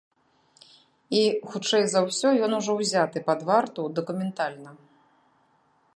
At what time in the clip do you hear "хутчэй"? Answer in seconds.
1.51-1.85